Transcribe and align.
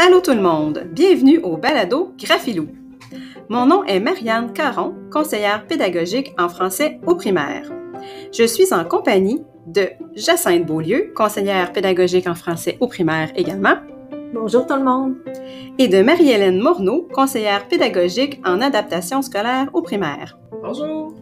Allô 0.00 0.20
tout 0.20 0.32
le 0.32 0.40
monde, 0.40 0.88
bienvenue 0.90 1.38
au 1.38 1.56
balado 1.56 2.12
Graphilou. 2.18 2.66
Mon 3.48 3.66
nom 3.66 3.84
est 3.84 4.00
Marianne 4.00 4.52
Caron, 4.52 4.94
conseillère 5.12 5.66
pédagogique 5.68 6.34
en 6.38 6.48
français 6.48 6.98
au 7.06 7.14
primaire. 7.14 7.70
Je 8.32 8.42
suis 8.44 8.74
en 8.74 8.84
compagnie 8.84 9.42
de 9.68 9.90
Jacinthe 10.16 10.66
Beaulieu, 10.66 11.12
conseillère 11.14 11.72
pédagogique 11.72 12.26
en 12.26 12.34
français 12.34 12.76
au 12.80 12.88
primaire 12.88 13.30
également. 13.36 13.76
Bonjour 14.32 14.66
tout 14.66 14.74
le 14.74 14.82
monde. 14.82 15.14
Et 15.78 15.86
de 15.86 16.02
Marie-Hélène 16.02 16.60
Morneau, 16.60 17.06
conseillère 17.12 17.68
pédagogique 17.68 18.40
en 18.44 18.60
adaptation 18.60 19.22
scolaire 19.22 19.68
au 19.72 19.82
primaire. 19.82 20.36
Bonjour. 20.62 21.14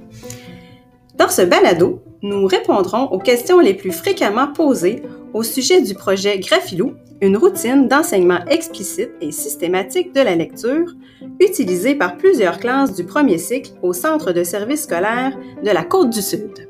Dans 1.17 1.29
ce 1.29 1.43
balado, 1.43 2.03
nous 2.23 2.47
répondrons 2.47 3.07
aux 3.07 3.19
questions 3.19 3.59
les 3.59 3.75
plus 3.75 3.91
fréquemment 3.91 4.47
posées 4.47 5.03
au 5.35 5.43
sujet 5.43 5.83
du 5.83 5.95
projet 5.95 6.39
Graphilou, 6.39 6.95
une 7.21 7.37
routine 7.37 7.89
d'enseignement 7.89 8.45
explicite 8.49 9.11
et 9.21 9.33
systématique 9.33 10.15
de 10.15 10.21
la 10.21 10.37
lecture, 10.37 10.95
utilisée 11.41 11.97
par 11.97 12.17
plusieurs 12.17 12.59
classes 12.59 12.95
du 12.95 13.05
premier 13.05 13.39
cycle 13.39 13.73
au 13.83 13.93
Centre 13.93 14.33
de 14.33 14.45
services 14.45 14.85
scolaires 14.85 15.37
de 15.65 15.71
la 15.71 15.83
Côte 15.83 16.11
du 16.11 16.23
Sud. 16.23 16.69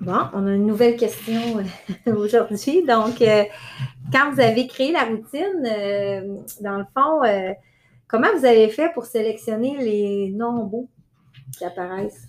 Bon, 0.00 0.20
on 0.34 0.46
a 0.46 0.52
une 0.52 0.66
nouvelle 0.66 0.96
question 0.96 1.40
euh, 2.06 2.14
aujourd'hui. 2.16 2.84
Donc, 2.84 3.20
euh, 3.22 3.44
quand 4.12 4.32
vous 4.32 4.40
avez 4.40 4.66
créé 4.66 4.92
la 4.92 5.04
routine, 5.04 5.64
euh, 5.66 6.36
dans 6.60 6.76
le 6.76 6.84
fond, 6.94 7.22
comment 8.08 8.28
vous 8.36 8.44
avez 8.44 8.68
fait 8.68 8.90
pour 8.94 9.06
sélectionner 9.06 9.76
les 9.78 10.30
nombres 10.30 10.86
qui 11.56 11.64
apparaissent? 11.64 12.28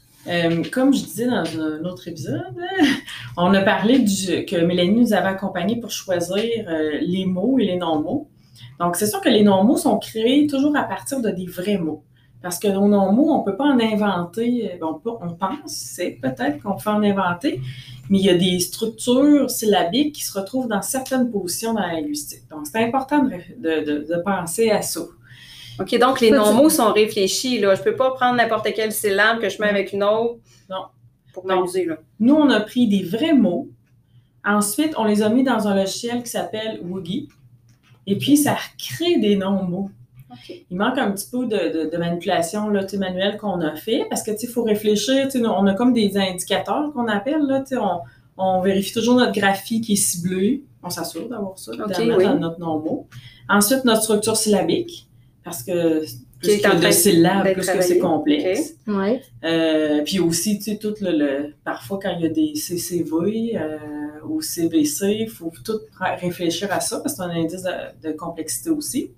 comme 0.74 0.92
je 0.92 1.04
disais 1.04 1.28
dans 1.28 1.44
un 1.62 1.86
autre 1.86 2.08
épisode, 2.08 2.56
on 3.38 3.54
a 3.54 3.62
parlé 3.62 4.00
du, 4.00 4.44
que 4.46 4.56
Mélanie 4.56 5.02
nous 5.02 5.14
avait 5.14 5.28
accompagnés 5.28 5.80
pour 5.80 5.92
choisir 5.92 6.68
les 7.00 7.26
mots 7.28 7.60
et 7.60 7.66
les 7.66 7.76
non-mots. 7.76 8.28
Donc, 8.80 8.96
c'est 8.96 9.06
sûr 9.06 9.22
que 9.22 9.30
les 9.30 9.44
non-mots 9.44 9.78
sont 9.78 10.00
créés 10.00 10.48
toujours 10.48 10.76
à 10.76 10.84
partir 10.84 11.22
de 11.22 11.30
des 11.30 11.46
vrais 11.46 11.78
mots. 11.78 12.04
Parce 12.46 12.60
que 12.60 12.68
nos 12.68 12.88
non-mots, 12.88 13.32
on 13.32 13.40
ne 13.40 13.44
peut 13.44 13.58
pas 13.58 13.64
en 13.64 13.80
inventer. 13.80 14.74
Euh, 14.74 14.86
on, 14.86 15.02
on 15.04 15.34
pense, 15.34 15.72
c'est 15.72 16.20
peut-être 16.22 16.62
qu'on 16.62 16.76
peut 16.76 16.92
en 16.92 17.02
inventer, 17.02 17.60
mais 18.10 18.20
il 18.20 18.26
y 18.26 18.30
a 18.30 18.38
des 18.38 18.60
structures 18.60 19.50
syllabiques 19.50 20.14
qui 20.14 20.24
se 20.24 20.38
retrouvent 20.38 20.68
dans 20.68 20.84
certaines 20.84 21.32
positions 21.32 21.74
dans 21.74 21.82
la 21.82 21.94
linguistique. 21.94 22.44
Donc, 22.52 22.68
c'est 22.68 22.84
important 22.84 23.24
de, 23.24 24.22
penser 24.24 24.70
à 24.70 24.84
ça. 24.84 25.02
OK, 25.80 25.98
donc 26.00 26.22
les 26.22 26.32
non-mots 26.32 26.70
sont 26.70 26.92
réfléchis. 26.94 27.60
Là. 27.60 27.76
Je 27.76 27.82
ne 27.82 27.86
peux 27.86 27.96
pas 27.96 28.12
prendre 28.12 28.38
n'importe 28.38 28.74
quelle 28.74 28.92
syllabe 28.92 29.40
que 29.40 29.50
je 29.50 29.62
mets 29.62 29.70
avec 29.70 29.94
une 29.94 30.04
autre 30.04 30.40
non. 30.70 30.86
pour 31.34 31.46
m'amuser. 31.46 31.88
Nous, 32.20 32.36
on 32.36 32.50
a 32.50 32.62
pris 32.62 32.88
des 32.88 33.04
vrais 33.04 33.34
mots. 33.34 33.70
Ensuite, 34.46 34.94
on 34.98 35.06
les 35.06 35.22
a 35.22 35.30
mis 35.30 35.44
dans 35.44 35.68
un 35.68 35.76
logiciel 35.76 36.24
qui 36.24 36.30
s'appelle 36.30 36.80
Woogie. 36.84 37.28
Et 38.08 38.18
puis, 38.18 38.38
ça 38.38 38.56
crée 38.78 39.18
des 39.18 39.36
non-mots. 39.36 39.90
Il 40.70 40.78
manque 40.78 40.98
un 40.98 41.12
petit 41.12 41.30
peu 41.32 41.46
de, 41.46 41.90
de, 41.90 41.98
manipulation 41.98 42.70
là, 42.70 42.86
manuelle 43.00 43.38
qu'on 43.38 43.62
a 43.62 43.76
fait 43.76 44.06
parce 44.10 44.22
que 44.22 44.32
il 44.32 44.50
faut 44.50 44.64
réfléchir. 44.64 45.28
On 45.36 45.66
a 45.66 45.74
comme 45.74 45.94
des 45.94 46.18
indicateurs 46.18 46.92
qu'on 46.94 47.08
appelle. 47.08 47.42
Là, 47.42 47.64
on, 47.80 48.02
on 48.38 48.62
vérifie 48.62 48.94
toujours 48.94 49.16
notre 49.16 49.32
graphie 49.32 49.82
qui 49.82 49.94
est 49.94 49.98
ciblée. 49.98 50.64
On 50.84 50.90
s'assure 50.90 51.28
d'avoir 51.30 51.58
ça, 51.58 51.72
dans 51.76 52.40
notre 52.40 52.60
nom 52.60 53.08
Ensuite, 53.48 53.86
notre 53.86 54.04
structure 54.04 54.36
syllabique, 54.36 55.08
parce 55.46 55.62
que 55.62 56.04
plus 56.40 56.60
que 56.60 56.86
de 56.88 56.92
syllabes, 56.92 57.54
plus 57.54 57.68
que 57.68 57.82
c'est 57.82 58.00
complexe. 58.00 58.74
Euh, 59.44 60.02
puis 60.04 60.20
aussi, 60.20 60.58
tu 60.58 60.72
sais, 60.72 60.78
tout 60.78 60.96
le, 61.00 61.54
parfois 61.64 62.00
quand 62.02 62.14
il 62.18 62.24
y 62.24 62.26
a 62.26 62.30
des 62.30 62.56
CCV 62.56 63.56
euh, 63.56 63.78
ou 64.28 64.42
CBC, 64.42 65.18
il 65.22 65.30
faut 65.30 65.52
tout 65.64 65.80
réfléchir 66.20 66.74
à 66.74 66.80
ça 66.80 67.00
parce 67.00 67.16
que 67.16 67.24
c'est 67.24 67.30
un 67.30 67.44
indice 67.44 67.64
de 68.04 68.12
complexité 68.12 68.72
aussi. 68.72 69.12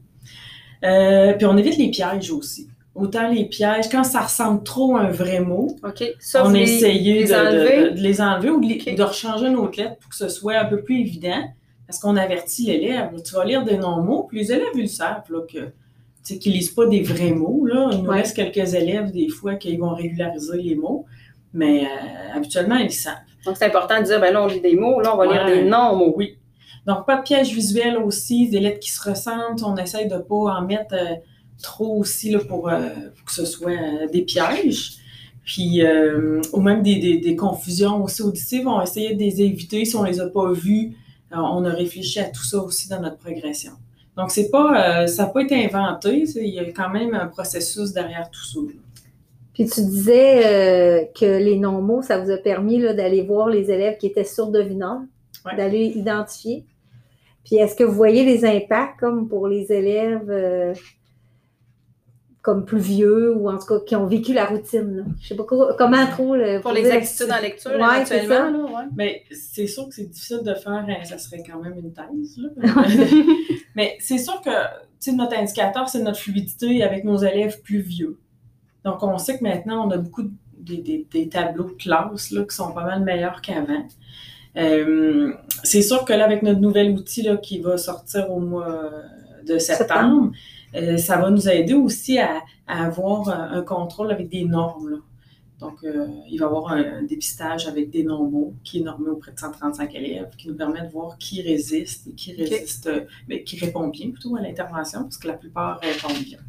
Euh, 0.83 1.33
puis 1.33 1.45
on 1.45 1.55
évite 1.55 1.77
les 1.77 1.89
pièges 1.89 2.29
aussi. 2.29 2.67
Autant 2.93 3.31
les 3.31 3.45
pièges, 3.45 3.87
quand 3.89 4.03
ça 4.03 4.21
ressemble 4.21 4.63
trop 4.63 4.97
à 4.97 5.03
un 5.03 5.11
vrai 5.11 5.39
mot, 5.39 5.77
on 5.81 6.53
a 6.53 6.59
essayé 6.59 7.23
de, 7.23 7.93
les 7.95 8.21
enlever 8.21 8.49
ou 8.49 8.59
de, 8.59 9.03
rechanger 9.03 9.49
nos 9.49 9.71
lettres 9.71 9.97
pour 9.99 10.09
que 10.09 10.15
ce 10.15 10.27
soit 10.27 10.57
un 10.57 10.65
peu 10.65 10.81
plus 10.81 10.99
évident. 10.99 11.41
Parce 11.85 11.99
qu'on 11.99 12.17
avertit 12.17 12.65
l'élève. 12.65 13.11
Tu 13.23 13.33
vas 13.33 13.45
lire 13.45 13.63
des 13.63 13.77
non-mots, 13.77 14.23
puis 14.23 14.39
les 14.39 14.51
élèves, 14.51 14.73
ils 14.75 14.81
le 14.81 14.87
savent, 14.87 15.23
là, 15.29 15.39
que 15.49 15.71
qu'ils 16.35 16.53
lisent 16.53 16.71
pas 16.71 16.85
des 16.85 17.01
vrais 17.01 17.31
mots. 17.31 17.65
Là. 17.65 17.89
Il 17.93 18.03
nous 18.03 18.09
reste 18.09 18.35
quelques 18.35 18.73
élèves, 18.73 19.11
des 19.11 19.29
fois, 19.29 19.55
qui 19.55 19.75
vont 19.77 19.93
régulariser 19.93 20.61
les 20.61 20.75
mots, 20.75 21.05
mais 21.53 21.85
euh, 21.85 22.35
habituellement, 22.35 22.77
ils 22.77 22.91
savent. 22.91 23.15
Donc, 23.45 23.55
c'est 23.57 23.65
important 23.65 23.99
de 23.99 24.05
dire, 24.05 24.19
ben 24.19 24.33
là, 24.33 24.43
on 24.43 24.47
lit 24.47 24.61
des 24.61 24.75
mots, 24.75 24.99
là, 24.99 25.13
on 25.13 25.17
va 25.17 25.25
lire 25.25 25.45
des 25.45 25.63
non-mots. 25.63 26.13
Oui. 26.17 26.37
Donc, 26.85 27.05
pas 27.05 27.17
de 27.17 27.23
piège 27.23 27.53
visuel 27.53 27.97
aussi, 27.97 28.49
des 28.49 28.59
lettres 28.59 28.79
qui 28.79 28.91
se 28.91 29.09
ressentent. 29.09 29.63
On 29.63 29.75
essaye 29.77 30.07
de 30.07 30.15
ne 30.15 30.19
pas 30.19 30.35
en 30.35 30.61
mettre 30.65 30.95
euh, 30.95 31.15
trop 31.61 31.97
aussi 31.97 32.31
là, 32.31 32.39
pour, 32.39 32.69
euh, 32.69 32.89
que 33.25 33.31
ce 33.31 33.45
soit 33.45 34.07
des 34.11 34.21
pièges. 34.23 34.97
Puis, 35.45 35.81
ou 36.51 36.59
même 36.59 36.83
des, 36.83 37.35
confusions 37.37 38.03
aussi 38.03 38.21
auditives, 38.21 38.67
on 38.67 38.79
va 38.79 38.83
essayer 38.83 39.15
de 39.15 39.19
les 39.19 39.41
éviter 39.41 39.85
si 39.85 39.95
on 39.95 40.03
ne 40.03 40.09
les 40.09 40.19
a 40.19 40.27
pas 40.27 40.51
vues. 40.51 40.97
on 41.31 41.63
a 41.63 41.69
réfléchi 41.69 42.19
à 42.19 42.25
tout 42.25 42.43
ça 42.43 42.57
aussi 42.57 42.89
dans 42.89 42.99
notre 42.99 43.17
progression. 43.17 43.71
Donc, 44.17 44.31
c'est 44.31 44.49
pas, 44.49 45.07
ça 45.07 45.23
n'a 45.23 45.29
pas 45.29 45.43
été 45.43 45.63
inventé, 45.63 46.25
il 46.35 46.53
y 46.53 46.59
a 46.59 46.65
quand 46.71 46.89
même 46.89 47.13
un 47.13 47.27
processus 47.27 47.93
derrière 47.93 48.29
tout 48.31 48.43
ça. 48.43 48.59
Puis 49.53 49.65
tu 49.69 49.81
disais 49.81 51.09
que 51.15 51.37
les 51.37 51.57
non-mots, 51.57 52.01
ça 52.01 52.19
vous 52.19 52.31
a 52.31 52.37
permis 52.37 52.79
d'aller 52.79 53.21
voir 53.21 53.47
les 53.47 53.71
élèves 53.71 53.97
qui 53.97 54.07
étaient 54.07 54.23
sourds-devinants, 54.23 55.05
d'aller 55.55 55.85
identifier. 55.95 56.65
Puis 57.47 57.55
est-ce 57.55 57.75
que 57.75 57.83
vous 57.85 57.93
voyez 57.93 58.25
les 58.25 58.43
impacts 58.43 58.99
comme 58.99 59.29
pour 59.29 59.47
les 59.47 59.71
élèves 59.71 60.29
euh, 60.29 60.73
comme 62.47 62.63
plus 62.63 62.79
vieux 62.79 63.35
ou 63.35 63.49
en 63.49 63.57
tout 63.57 63.65
cas 63.65 63.79
qui 63.85 63.93
ont 63.97 64.05
vécu 64.05 64.31
la 64.31 64.45
routine? 64.45 64.99
Là? 64.99 65.03
Je 65.19 65.27
sais 65.27 65.35
pas 65.35 65.43
comment 65.43 66.07
trop. 66.07 66.33
pour 66.61 66.71
les 66.71 66.89
attitudes 66.89 67.29
en 67.29 67.41
lecture 67.41 67.71
actuellement. 67.83 68.69
Mais 68.95 69.23
c'est 69.31 69.67
sûr 69.67 69.89
que 69.89 69.93
c'est 69.93 70.09
difficile 70.09 70.43
de 70.43 70.53
faire, 70.53 70.85
hein, 70.87 71.03
ça 71.03 71.17
serait 71.17 71.43
quand 71.45 71.59
même 71.59 71.77
une 71.77 71.91
thèse. 71.91 72.39
Mais 73.75 73.97
c'est 73.99 74.17
sûr 74.17 74.41
que 74.41 75.11
notre 75.11 75.37
indicateur, 75.37 75.89
c'est 75.89 76.01
notre 76.01 76.19
fluidité 76.19 76.83
avec 76.83 77.03
nos 77.03 77.17
élèves 77.17 77.61
plus 77.63 77.81
vieux. 77.81 78.17
Donc 78.85 79.03
on 79.03 79.17
sait 79.17 79.37
que 79.37 79.43
maintenant, 79.43 79.85
on 79.85 79.91
a 79.91 79.97
beaucoup 79.97 80.23
des, 80.57 81.27
tableaux 81.29 81.65
de 81.65 81.71
classe 81.71 82.31
là, 82.31 82.43
qui 82.43 82.55
sont 82.55 82.71
pas 82.71 82.85
mal 82.85 83.03
meilleurs 83.03 83.41
qu'avant. 83.41 83.85
Euh, 84.55 85.33
c'est 85.63 85.81
sûr 85.81 86.05
que 86.05 86.13
là, 86.13 86.23
avec 86.23 86.43
notre 86.43 86.61
nouvel 86.61 86.91
outil 86.91 87.23
là, 87.23 87.35
qui 87.35 87.59
va 87.59 87.77
sortir 87.77 88.31
au 88.31 88.39
mois 88.39 88.89
de 89.45 89.57
septembre, 89.57 90.31
euh, 90.75 90.97
ça 90.97 91.17
va 91.17 91.29
nous 91.29 91.47
aider 91.49 91.73
aussi 91.73 92.19
à, 92.19 92.43
avoir 92.67 93.29
un, 93.29 93.61
contrôle 93.61 94.11
avec 94.11 94.29
des 94.29 94.45
normes. 94.45 95.01
Donc, 95.59 95.83
euh, 95.83 96.07
il 96.29 96.37
va 96.39 96.45
y 96.45 96.47
avoir 96.47 96.67
un, 96.71 97.03
dépistage 97.03 97.67
avec 97.67 97.89
des 97.89 98.03
non-mots 98.03 98.53
qui 98.63 98.79
est 98.79 98.83
normé 98.83 99.09
auprès 99.09 99.31
de 99.31 99.39
135 99.39 99.95
élèves, 99.95 100.29
qui 100.37 100.49
nous 100.49 100.55
permet 100.55 100.81
de 100.81 100.89
voir 100.89 101.17
qui 101.17 101.41
résiste 101.41 102.07
et 102.07 102.11
qui 102.11 102.33
résiste, 102.33 102.89
mais 103.27 103.43
qui 103.43 103.57
répond 103.57 103.87
bien 103.87 104.11
plutôt 104.11 104.35
à 104.35 104.41
l'intervention, 104.41 105.03
parce 105.03 105.17
que 105.17 105.27
la 105.27 105.33
plupart 105.33 105.79
répondent 105.79 106.23
bien. 106.23 106.39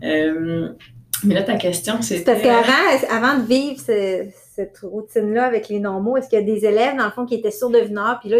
mais 0.00 1.34
là, 1.34 1.42
ta 1.42 1.56
question, 1.56 2.02
c'est. 2.02 2.24
Parce 2.24 2.42
qu'avant 2.42 3.06
avant 3.10 3.38
de 3.38 3.46
vivre 3.46 3.78
ce, 3.78 4.28
cette 4.58 4.80
routine-là 4.82 5.44
avec 5.44 5.68
les 5.68 5.78
normaux? 5.78 6.16
Est-ce 6.16 6.28
qu'il 6.28 6.40
y 6.40 6.42
a 6.42 6.44
des 6.44 6.66
élèves, 6.66 6.96
dans 6.96 7.04
le 7.04 7.12
fond, 7.12 7.24
qui 7.24 7.36
étaient 7.36 7.52
sourds-devineurs, 7.52 8.18
puis 8.18 8.28
là, 8.28 8.38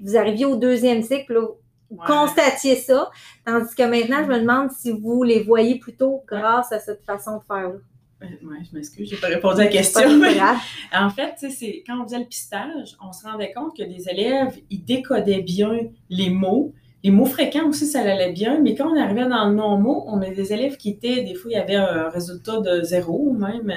vous 0.00 0.16
arriviez 0.16 0.46
au 0.46 0.56
deuxième 0.56 1.02
cycle, 1.02 1.34
là, 1.34 1.46
vous 1.90 1.96
constatiez 2.06 2.76
ça, 2.76 3.10
tandis 3.46 3.74
que 3.74 3.82
maintenant, 3.82 4.22
je 4.24 4.28
me 4.28 4.40
demande 4.40 4.70
si 4.70 4.90
vous 4.90 5.22
les 5.22 5.42
voyez 5.42 5.78
plutôt 5.78 6.22
grâce 6.26 6.70
à 6.72 6.78
cette 6.78 7.04
façon 7.04 7.38
de 7.38 7.42
faire-là. 7.44 7.78
Oui, 8.20 8.56
je 8.68 8.76
m'excuse, 8.76 9.08
je 9.08 9.14
n'ai 9.14 9.20
pas 9.20 9.28
répondu 9.28 9.60
à 9.60 9.64
la 9.64 9.70
question. 9.70 10.02
en 10.92 11.10
fait, 11.10 11.34
c'est 11.50 11.84
quand 11.86 12.00
on 12.00 12.04
faisait 12.04 12.18
le 12.18 12.24
pistage, 12.24 12.96
on 13.00 13.12
se 13.12 13.24
rendait 13.24 13.52
compte 13.52 13.76
que 13.76 13.84
des 13.84 14.08
élèves, 14.08 14.58
ils 14.70 14.84
décodaient 14.84 15.42
bien 15.42 15.78
les 16.10 16.30
mots. 16.30 16.72
Les 17.04 17.12
mots 17.12 17.26
fréquents 17.26 17.68
aussi, 17.68 17.86
ça 17.86 18.00
allait 18.00 18.32
bien, 18.32 18.60
mais 18.60 18.74
quand 18.74 18.90
on 18.90 19.00
arrivait 19.00 19.28
dans 19.28 19.48
le 19.48 19.54
non-mot, 19.54 20.04
on 20.08 20.20
a 20.20 20.30
des 20.30 20.52
élèves 20.52 20.76
qui 20.76 20.90
étaient, 20.90 21.22
des 21.22 21.34
fois, 21.34 21.52
il 21.52 21.54
y 21.54 21.58
avait 21.58 21.76
un 21.76 22.08
résultat 22.08 22.60
de 22.60 22.82
zéro 22.82 23.32
même 23.32 23.72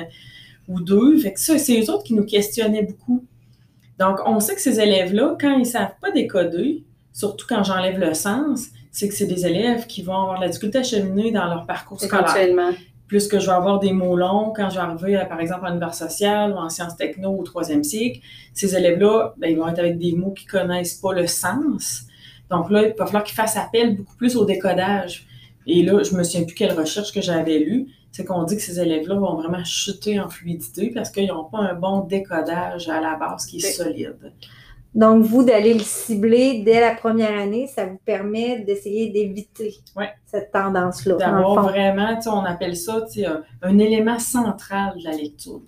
ou 0.67 0.81
deux. 0.81 1.17
Fait 1.19 1.33
que 1.33 1.39
ça, 1.39 1.59
c'est 1.59 1.79
eux 1.79 1.91
autres 1.91 2.03
qui 2.03 2.15
nous 2.15 2.25
questionnaient 2.25 2.83
beaucoup. 2.83 3.23
Donc, 3.99 4.17
on 4.25 4.39
sait 4.39 4.55
que 4.55 4.61
ces 4.61 4.79
élèves-là, 4.79 5.37
quand 5.39 5.53
ils 5.53 5.59
ne 5.59 5.65
savent 5.65 5.93
pas 6.01 6.09
décoder, 6.09 6.83
surtout 7.13 7.45
quand 7.47 7.63
j'enlève 7.63 7.99
le 7.99 8.13
sens, 8.13 8.67
c'est 8.91 9.07
que 9.07 9.15
c'est 9.15 9.25
des 9.25 9.45
élèves 9.45 9.87
qui 9.87 10.01
vont 10.01 10.15
avoir 10.15 10.37
de 10.37 10.41
la 10.41 10.49
difficulté 10.49 10.79
à 10.79 10.83
cheminer 10.83 11.31
dans 11.31 11.45
leur 11.45 11.65
parcours 11.65 11.99
scolaire. 11.99 12.73
Plus 13.07 13.27
que 13.27 13.39
je 13.39 13.45
vais 13.45 13.51
avoir 13.51 13.79
des 13.79 13.91
mots 13.91 14.15
longs 14.15 14.53
quand 14.55 14.69
je 14.69 14.75
vais 14.75 14.81
arriver, 14.81 15.21
par 15.27 15.41
exemple, 15.41 15.65
en 15.65 15.71
univers 15.71 15.93
social 15.93 16.53
ou 16.53 16.55
en 16.55 16.69
sciences 16.69 16.95
techno 16.95 17.37
au 17.37 17.43
troisième 17.43 17.83
cycle. 17.83 18.21
Ces 18.53 18.75
élèves-là, 18.75 19.33
ben, 19.37 19.51
ils 19.51 19.57
vont 19.57 19.67
être 19.67 19.79
avec 19.79 19.97
des 19.97 20.13
mots 20.13 20.31
qui 20.31 20.45
ne 20.45 20.51
connaissent 20.51 20.95
pas 20.95 21.11
le 21.11 21.27
sens. 21.27 22.03
Donc 22.49 22.69
là, 22.69 22.83
il 22.83 22.93
va 22.97 23.05
falloir 23.05 23.23
qu'ils 23.23 23.35
fassent 23.35 23.57
appel 23.57 23.97
beaucoup 23.97 24.15
plus 24.15 24.37
au 24.37 24.45
décodage. 24.45 25.25
Et 25.67 25.83
là, 25.83 26.03
je 26.03 26.15
me 26.15 26.23
souviens 26.23 26.45
plus 26.45 26.55
quelle 26.55 26.71
recherche 26.73 27.11
que 27.13 27.21
j'avais 27.21 27.59
lue, 27.59 27.87
c'est 28.11 28.25
qu'on 28.25 28.43
dit 28.43 28.55
que 28.55 28.61
ces 28.61 28.79
élèves-là 28.79 29.15
vont 29.15 29.35
vraiment 29.35 29.63
chuter 29.63 30.19
en 30.19 30.29
fluidité 30.29 30.91
parce 30.93 31.09
qu'ils 31.09 31.27
n'ont 31.27 31.45
pas 31.45 31.59
un 31.59 31.73
bon 31.73 32.01
décodage 32.01 32.89
à 32.89 32.99
la 32.99 33.15
base 33.15 33.45
qui 33.45 33.57
est 33.57 33.71
solide. 33.71 34.33
Donc, 34.93 35.23
vous, 35.23 35.43
d'aller 35.43 35.73
le 35.73 35.79
cibler 35.79 36.63
dès 36.65 36.81
la 36.81 36.93
première 36.93 37.37
année, 37.39 37.67
ça 37.67 37.85
vous 37.85 37.99
permet 38.03 38.59
d'essayer 38.59 39.09
d'éviter 39.09 39.75
cette 40.25 40.51
tendance-là. 40.51 41.15
D'avoir 41.15 41.63
vraiment, 41.63 42.19
on 42.25 42.43
appelle 42.43 42.75
ça 42.75 43.05
un, 43.25 43.41
un, 43.61 43.77
élément 43.77 44.19
central 44.19 44.97
de 44.97 45.03
la 45.05 45.15
lecture. 45.15 45.61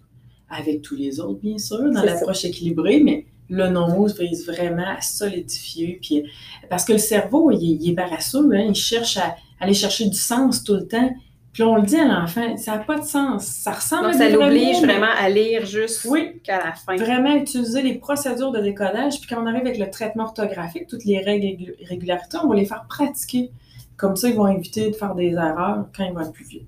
Avec 0.50 0.81
tous 0.81 0.96
les 0.96 1.20
autres, 1.20 1.40
bien 1.40 1.58
sûr, 1.58 1.90
dans 1.92 2.04
l'approche 2.04 2.46
équilibrée, 2.46 3.02
mais 3.02 3.25
le 3.50 3.70
non-mot 3.70 4.08
vise 4.08 4.46
vraiment 4.46 4.88
à 4.98 5.02
solidifier. 5.02 6.00
Puis, 6.02 6.24
parce 6.69 6.84
que 6.86 6.94
le 6.94 7.00
cerveau, 7.00 7.50
il, 7.52 7.90
est 7.90 7.96
paresseux, 7.96 8.50
hein, 8.54 8.66
il 8.68 8.76
cherche 8.76 9.18
à 9.18 9.36
aller 9.60 9.74
chercher 9.74 10.08
du 10.10 10.18
sens 10.18 10.64
tout 10.64 10.76
le 10.76 10.88
temps. 10.88 11.12
Puis 11.54 11.62
on 11.62 11.76
le 11.76 11.84
dit 11.84 11.98
à 11.98 12.06
l'enfant, 12.06 12.58
ça 12.58 12.78
n'a 12.78 12.78
pas 12.80 12.98
de 12.98 13.06
sens. 13.06 13.46
Ça 13.46 13.74
ressemble 13.74 14.06
Donc, 14.06 14.16
ça 14.16 14.28
l'oblige 14.28 14.82
vraiment 14.82 15.12
à 15.16 15.30
lire 15.30 15.64
juste 15.68 16.04
oui, 16.06 16.42
qu'à 16.44 16.58
la 16.58 16.74
fin. 16.74 16.96
Vraiment 16.96 17.36
utiliser 17.36 17.84
les 17.84 17.94
procédures 17.94 18.52
de 18.52 18.60
décodage. 18.60 19.20
Puis 19.20 19.30
quand 19.30 19.44
on 19.44 19.46
arrive 19.46 19.62
avec 19.62 19.78
le 19.78 19.88
traitement 19.92 20.24
orthographique, 20.24 20.88
toutes 20.88 21.06
les 21.06 21.20
règles 21.20 21.46
et 21.46 21.76
régularités, 21.88 22.38
on 22.44 22.48
va 22.48 22.56
les 22.56 22.66
faire 22.66 22.86
pratiquer. 22.90 23.52
Comme 23.98 24.16
ça, 24.16 24.30
ils 24.30 24.36
vont 24.36 24.48
éviter 24.48 24.90
de 24.90 24.96
faire 24.96 25.14
des 25.14 25.30
erreurs 25.30 25.86
quand 25.96 26.04
ils 26.04 26.14
vont 26.14 26.22
être 26.22 26.32
plus 26.32 26.46
vieux. 26.46 26.66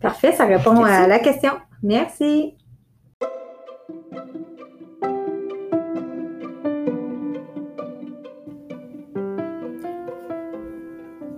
Parfait, 0.00 0.32
ça 0.32 0.46
répond 0.46 0.82
à 0.82 1.06
la 1.06 1.20
question. 1.20 1.52
Merci. 1.80 2.54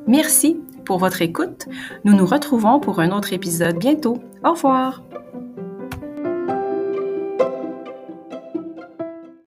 Merci 0.07 0.61
pour 0.91 0.99
votre 0.99 1.23
écoute. 1.23 1.69
Nous 2.03 2.15
nous 2.15 2.27
retrouvons 2.27 2.81
pour 2.81 2.99
un 2.99 3.13
autre 3.13 3.33
épisode 3.33 3.79
bientôt. 3.79 4.19
Au 4.45 4.55
revoir. 4.55 5.05